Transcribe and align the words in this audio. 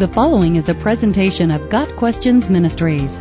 The 0.00 0.08
following 0.08 0.56
is 0.56 0.70
a 0.70 0.74
presentation 0.74 1.50
of 1.50 1.68
Got 1.68 1.94
Questions 1.96 2.48
Ministries. 2.48 3.20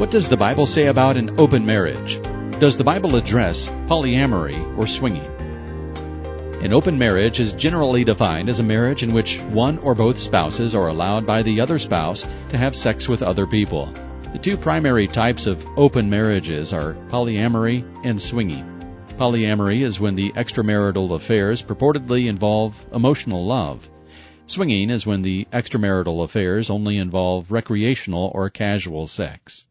What 0.00 0.10
does 0.10 0.28
the 0.28 0.36
Bible 0.36 0.66
say 0.66 0.86
about 0.86 1.16
an 1.16 1.38
open 1.38 1.64
marriage? 1.64 2.20
Does 2.58 2.76
the 2.76 2.82
Bible 2.82 3.14
address 3.14 3.68
polyamory 3.86 4.76
or 4.76 4.88
swinging? 4.88 5.30
An 6.60 6.72
open 6.72 6.98
marriage 6.98 7.38
is 7.38 7.52
generally 7.52 8.02
defined 8.02 8.48
as 8.48 8.58
a 8.58 8.64
marriage 8.64 9.04
in 9.04 9.12
which 9.12 9.38
one 9.42 9.78
or 9.78 9.94
both 9.94 10.18
spouses 10.18 10.74
are 10.74 10.88
allowed 10.88 11.24
by 11.24 11.40
the 11.40 11.60
other 11.60 11.78
spouse 11.78 12.26
to 12.48 12.58
have 12.58 12.74
sex 12.74 13.08
with 13.08 13.22
other 13.22 13.46
people. 13.46 13.94
The 14.32 14.40
two 14.40 14.56
primary 14.56 15.06
types 15.06 15.46
of 15.46 15.64
open 15.76 16.10
marriages 16.10 16.72
are 16.72 16.94
polyamory 17.10 17.84
and 18.02 18.20
swinging. 18.20 18.68
Polyamory 19.18 19.82
is 19.82 20.00
when 20.00 20.16
the 20.16 20.32
extramarital 20.32 21.14
affairs 21.14 21.62
purportedly 21.62 22.26
involve 22.26 22.84
emotional 22.92 23.46
love. 23.46 23.88
Swinging 24.46 24.90
is 24.90 25.06
when 25.06 25.22
the 25.22 25.48
extramarital 25.52 26.22
affairs 26.22 26.68
only 26.68 26.98
involve 26.98 27.50
recreational 27.50 28.30
or 28.34 28.50
casual 28.50 29.06
sex. 29.06 29.64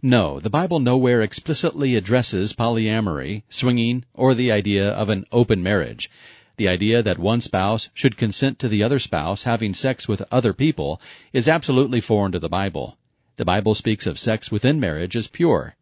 No, 0.00 0.40
the 0.40 0.50
Bible 0.50 0.80
nowhere 0.80 1.20
explicitly 1.20 1.94
addresses 1.94 2.52
polyamory, 2.52 3.42
swinging, 3.48 4.04
or 4.14 4.34
the 4.34 4.50
idea 4.50 4.90
of 4.90 5.10
an 5.10 5.24
open 5.32 5.62
marriage. 5.62 6.10
The 6.56 6.68
idea 6.68 7.02
that 7.02 7.18
one 7.18 7.40
spouse 7.40 7.90
should 7.94 8.16
consent 8.16 8.58
to 8.58 8.68
the 8.68 8.82
other 8.82 8.98
spouse 8.98 9.42
having 9.42 9.74
sex 9.74 10.08
with 10.08 10.22
other 10.30 10.52
people 10.52 11.00
is 11.32 11.48
absolutely 11.48 12.00
foreign 12.00 12.32
to 12.32 12.38
the 12.38 12.48
Bible. 12.48 12.96
The 13.36 13.44
Bible 13.44 13.74
speaks 13.74 14.06
of 14.06 14.18
sex 14.18 14.50
within 14.50 14.78
marriage 14.80 15.16
as 15.16 15.26
pure. 15.26 15.76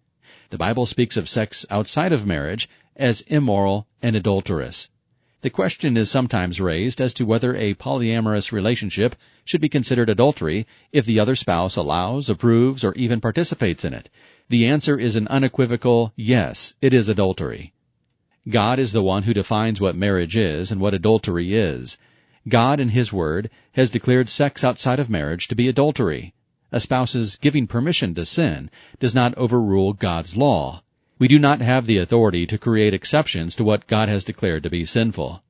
The 0.50 0.58
Bible 0.58 0.86
speaks 0.86 1.16
of 1.16 1.28
sex 1.28 1.66
outside 1.70 2.12
of 2.12 2.26
marriage 2.26 2.68
as 2.96 3.22
immoral 3.22 3.86
and 4.02 4.16
adulterous. 4.16 4.88
The 5.42 5.50
question 5.50 5.96
is 5.96 6.08
sometimes 6.08 6.60
raised 6.60 7.00
as 7.00 7.12
to 7.14 7.26
whether 7.26 7.56
a 7.56 7.74
polyamorous 7.74 8.52
relationship 8.52 9.16
should 9.44 9.60
be 9.60 9.68
considered 9.68 10.08
adultery 10.08 10.68
if 10.92 11.04
the 11.04 11.18
other 11.18 11.34
spouse 11.34 11.74
allows, 11.74 12.30
approves, 12.30 12.84
or 12.84 12.94
even 12.94 13.20
participates 13.20 13.84
in 13.84 13.92
it. 13.92 14.08
The 14.50 14.68
answer 14.68 14.96
is 14.96 15.16
an 15.16 15.26
unequivocal 15.26 16.12
yes, 16.14 16.74
it 16.80 16.94
is 16.94 17.08
adultery. 17.08 17.72
God 18.48 18.78
is 18.78 18.92
the 18.92 19.02
one 19.02 19.24
who 19.24 19.34
defines 19.34 19.80
what 19.80 19.96
marriage 19.96 20.36
is 20.36 20.70
and 20.70 20.80
what 20.80 20.94
adultery 20.94 21.54
is. 21.54 21.98
God 22.48 22.78
in 22.78 22.90
His 22.90 23.12
Word 23.12 23.50
has 23.72 23.90
declared 23.90 24.28
sex 24.28 24.62
outside 24.62 25.00
of 25.00 25.10
marriage 25.10 25.48
to 25.48 25.56
be 25.56 25.66
adultery. 25.66 26.34
A 26.70 26.78
spouse's 26.78 27.34
giving 27.34 27.66
permission 27.66 28.14
to 28.14 28.24
sin 28.24 28.70
does 29.00 29.12
not 29.12 29.36
overrule 29.36 29.92
God's 29.92 30.36
law. 30.36 30.84
We 31.22 31.28
do 31.28 31.38
not 31.38 31.60
have 31.60 31.86
the 31.86 31.98
authority 31.98 32.46
to 32.48 32.58
create 32.58 32.92
exceptions 32.92 33.54
to 33.54 33.62
what 33.62 33.86
God 33.86 34.08
has 34.08 34.24
declared 34.24 34.64
to 34.64 34.70
be 34.70 34.84
sinful. 34.84 35.40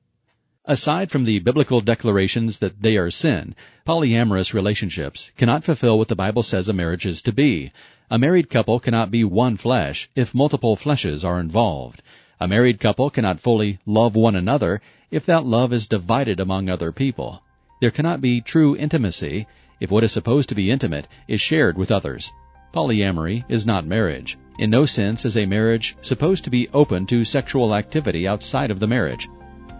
Aside 0.65 1.09
from 1.09 1.23
the 1.23 1.39
biblical 1.39 1.81
declarations 1.81 2.59
that 2.59 2.83
they 2.83 2.95
are 2.95 3.09
sin, 3.09 3.55
polyamorous 3.83 4.53
relationships 4.53 5.31
cannot 5.35 5.63
fulfill 5.63 5.97
what 5.97 6.09
the 6.09 6.15
Bible 6.15 6.43
says 6.43 6.69
a 6.69 6.73
marriage 6.73 7.07
is 7.07 7.23
to 7.23 7.31
be. 7.31 7.71
A 8.11 8.19
married 8.19 8.51
couple 8.51 8.79
cannot 8.79 9.09
be 9.09 9.23
one 9.23 9.57
flesh 9.57 10.11
if 10.15 10.35
multiple 10.35 10.75
fleshes 10.75 11.25
are 11.25 11.39
involved. 11.39 12.03
A 12.39 12.47
married 12.47 12.79
couple 12.79 13.09
cannot 13.09 13.39
fully 13.39 13.79
love 13.87 14.15
one 14.15 14.35
another 14.35 14.79
if 15.09 15.25
that 15.25 15.43
love 15.43 15.73
is 15.73 15.87
divided 15.87 16.39
among 16.39 16.69
other 16.69 16.91
people. 16.91 17.41
There 17.81 17.89
cannot 17.89 18.21
be 18.21 18.41
true 18.41 18.77
intimacy 18.77 19.47
if 19.79 19.89
what 19.89 20.03
is 20.03 20.11
supposed 20.11 20.49
to 20.49 20.55
be 20.55 20.69
intimate 20.69 21.07
is 21.27 21.41
shared 21.41 21.79
with 21.79 21.89
others. 21.89 22.31
Polyamory 22.73 23.45
is 23.49 23.67
not 23.67 23.85
marriage. 23.85 24.35
In 24.57 24.71
no 24.71 24.87
sense 24.87 25.25
is 25.25 25.37
a 25.37 25.45
marriage 25.45 25.95
supposed 26.01 26.43
to 26.43 26.49
be 26.49 26.69
open 26.73 27.05
to 27.05 27.23
sexual 27.23 27.75
activity 27.75 28.27
outside 28.27 28.71
of 28.71 28.79
the 28.79 28.87
marriage. 28.87 29.29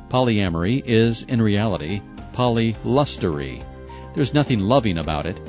Polyamory 0.09 0.83
is, 0.86 1.23
in 1.23 1.41
reality, 1.41 2.03
polylustery. 2.36 3.64
There's 4.14 4.36
nothing 4.36 4.59
loving 4.59 4.99
about 4.99 5.25
it. 5.25 5.39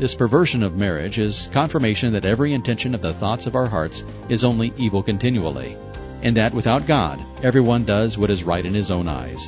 This 0.00 0.16
perversion 0.16 0.64
of 0.64 0.76
marriage 0.76 1.20
is 1.20 1.48
confirmation 1.52 2.12
that 2.14 2.24
every 2.24 2.52
intention 2.52 2.96
of 2.96 3.02
the 3.02 3.14
thoughts 3.14 3.46
of 3.46 3.54
our 3.54 3.66
hearts 3.66 4.02
is 4.28 4.44
only 4.44 4.72
evil 4.76 5.02
continually, 5.02 5.76
and 6.24 6.36
that 6.36 6.52
without 6.52 6.88
God, 6.88 7.20
everyone 7.44 7.84
does 7.84 8.18
what 8.18 8.30
is 8.30 8.42
right 8.42 8.66
in 8.66 8.74
his 8.74 8.90
own 8.90 9.06
eyes. 9.06 9.46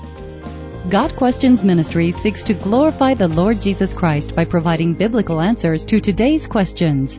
Got 0.88 1.16
Questions 1.16 1.64
Ministry 1.64 2.12
seeks 2.12 2.44
to 2.44 2.54
glorify 2.54 3.14
the 3.14 3.28
Lord 3.28 3.60
Jesus 3.60 3.92
Christ 3.92 4.36
by 4.36 4.44
providing 4.44 4.94
biblical 4.94 5.40
answers 5.40 5.84
to 5.86 6.00
today's 6.00 6.46
questions 6.46 7.18